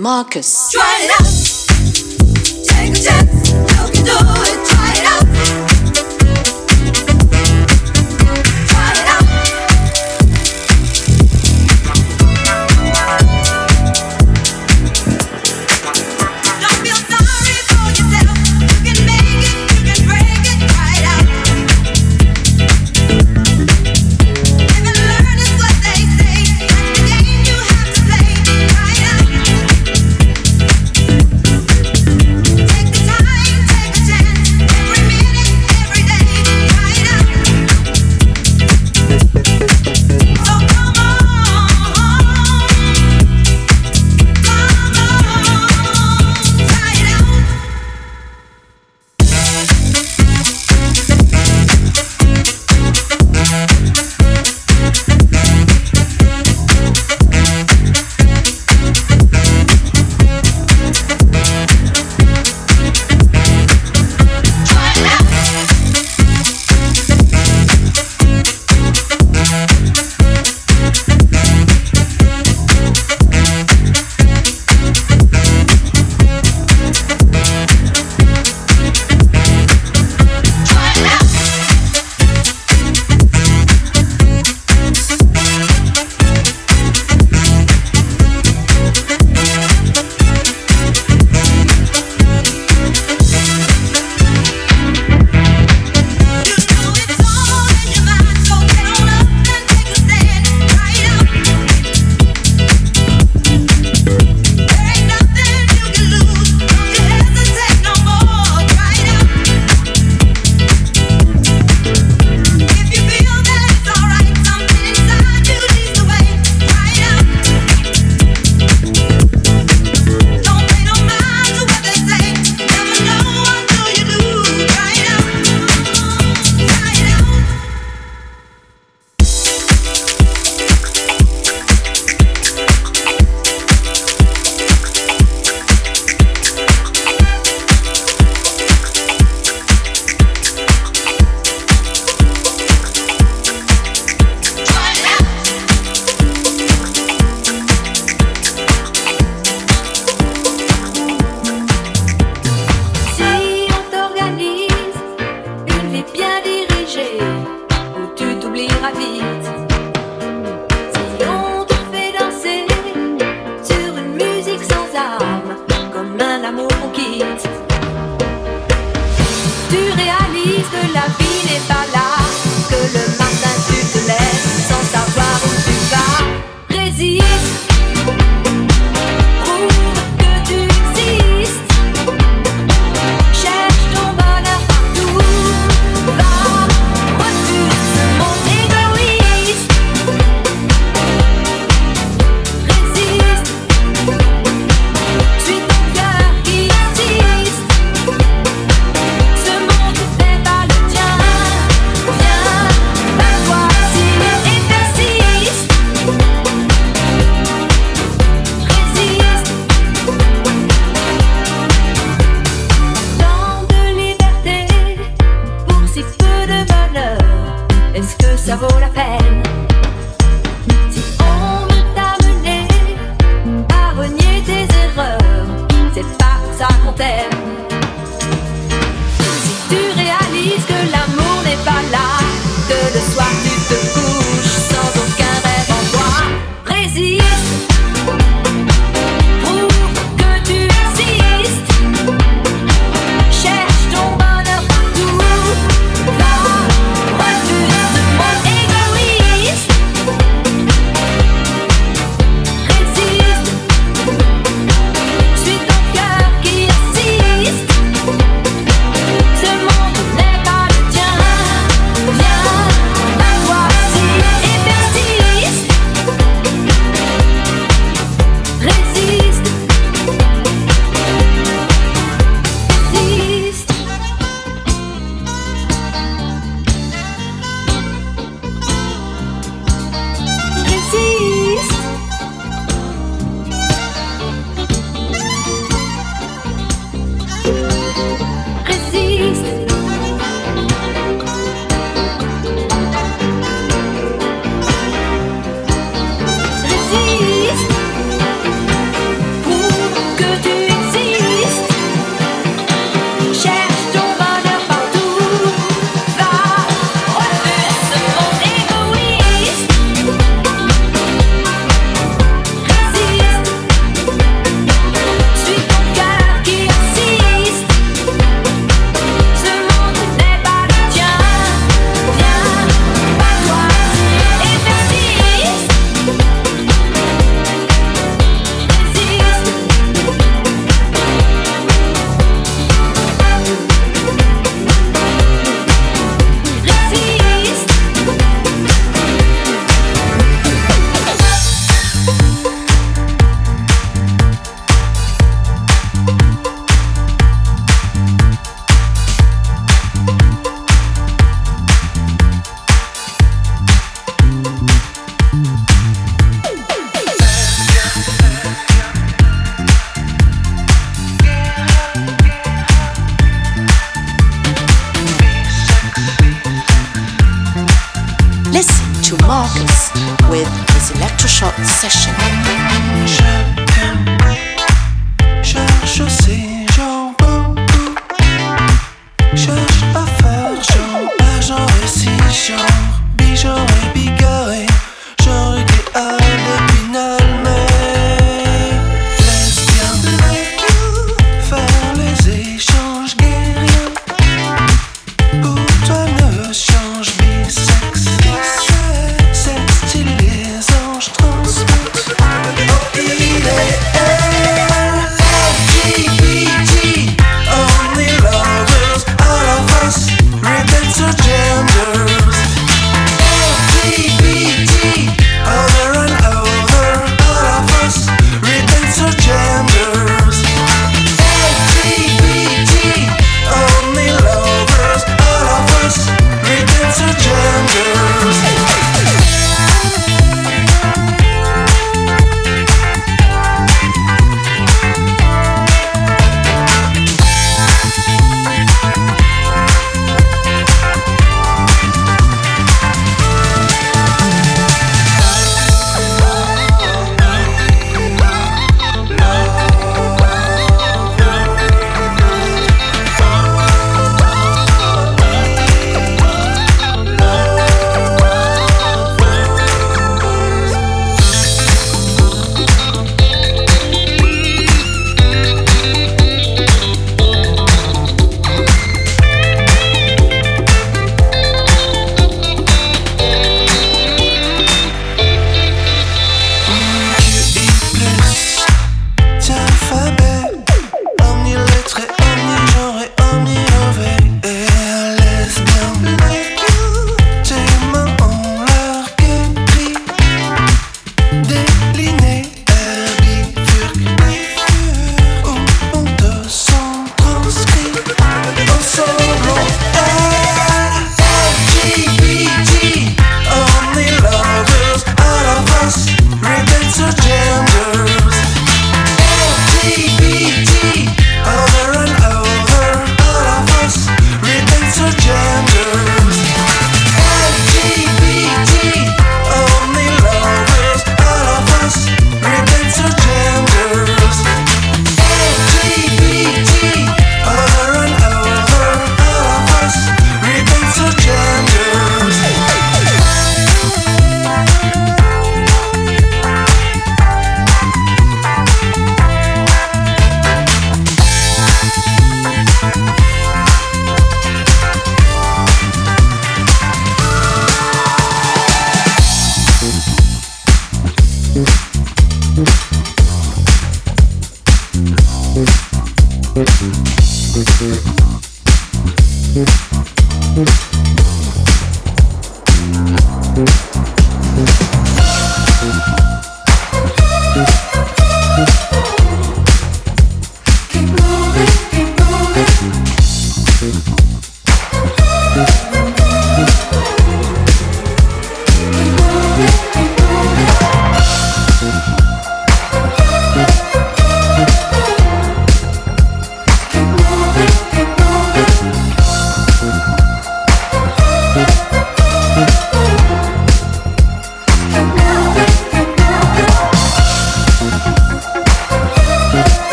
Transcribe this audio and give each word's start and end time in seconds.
Marcus. 0.00 0.72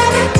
Everybody 0.00 0.37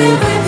Everywhere 0.00 0.39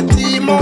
bête. 0.00 0.61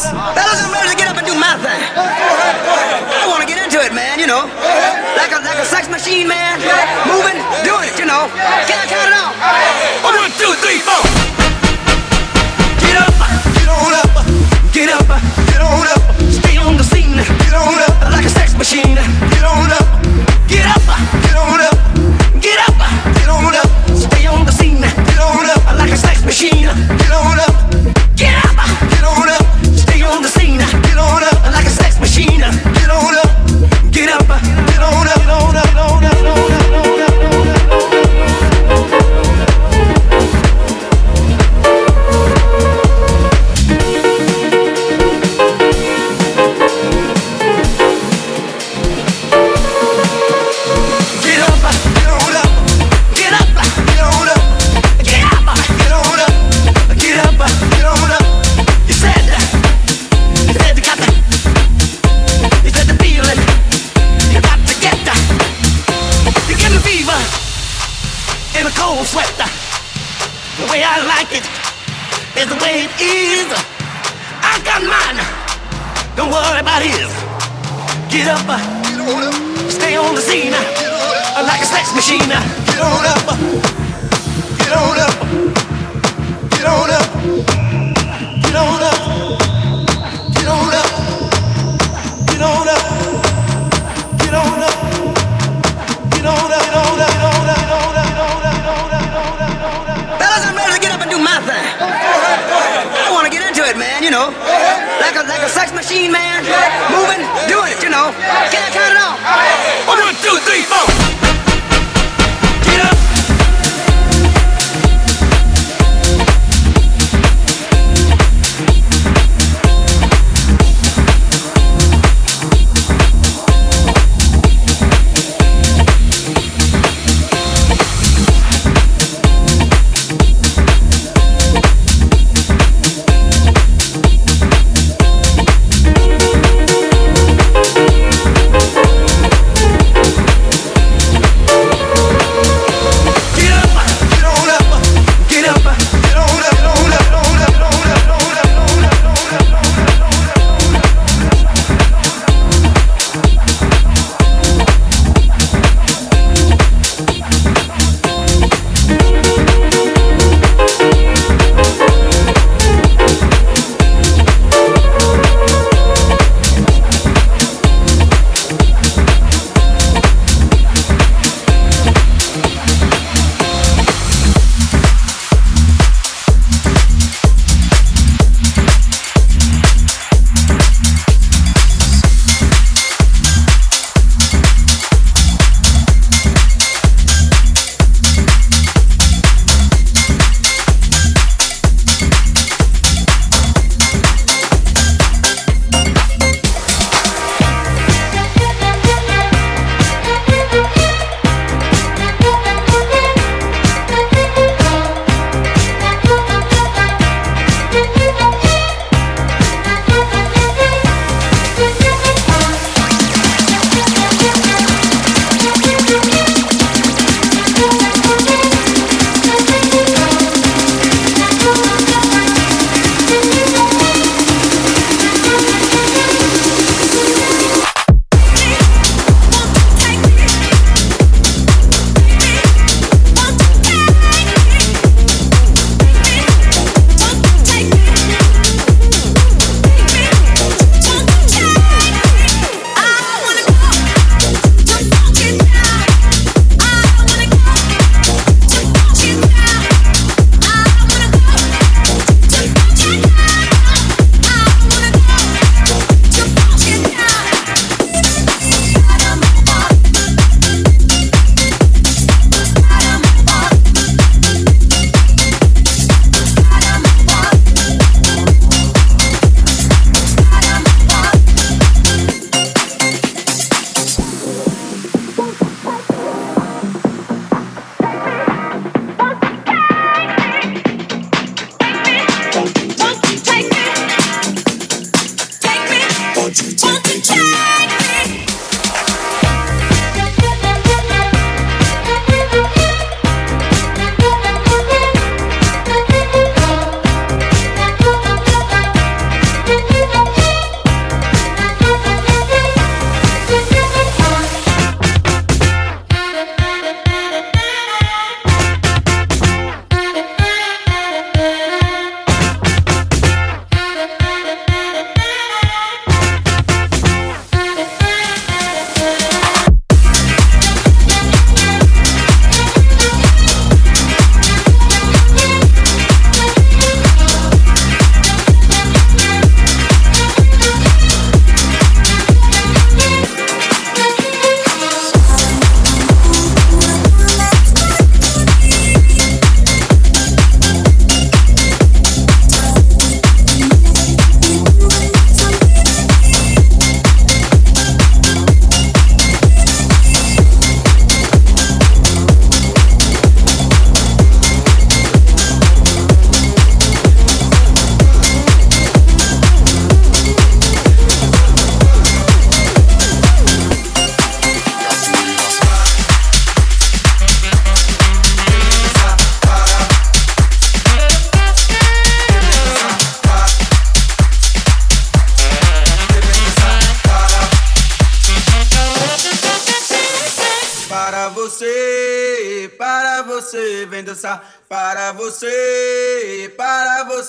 Yes. 0.00 0.16
Fellas 0.16 0.64
and 0.64 0.72
ladies, 0.72 0.96
get 0.96 1.12
up 1.12 1.18
and 1.20 1.26
do 1.28 1.36
my 1.36 1.60
thing. 1.60 1.76
I 1.76 3.28
want 3.28 3.44
to 3.44 3.48
get 3.48 3.60
into 3.60 3.84
it, 3.84 3.92
man, 3.92 4.16
you 4.16 4.24
know. 4.24 4.48
Like 5.12 5.28
a, 5.28 5.44
like 5.44 5.60
a 5.60 5.66
sex 5.68 5.92
machine, 5.92 6.24
man. 6.24 6.56
Moving, 7.04 7.36
doing 7.68 7.84
it, 7.84 8.00
you 8.00 8.08
know. 8.08 8.32
Can 8.64 8.80
I 8.80 8.86
count 8.88 9.12
it 9.12 9.16
out? 9.16 9.36
One, 10.00 10.16
two, 10.40 10.56
three, 10.64 10.80
four. 10.80 11.04
Get 12.80 12.96
up, 12.96 13.12
get 13.52 13.68
on 13.68 13.92
up, 14.00 14.12
get 14.72 14.88
up, 14.88 15.04
get 15.52 15.60
on 15.60 15.84
up. 15.92 16.02
Stay 16.32 16.56
on 16.56 16.80
the 16.80 16.84
scene. 16.84 17.20
Get 17.44 17.52
on 17.52 17.76
up, 17.84 18.00
like 18.08 18.24
a 18.24 18.32
sex 18.32 18.56
machine. 18.56 18.96
Get 18.96 19.44
on 19.44 19.68
up. 19.68 19.79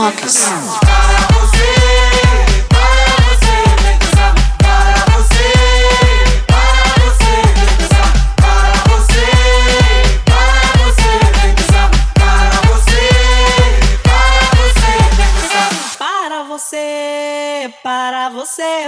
Marcus. 0.00 0.89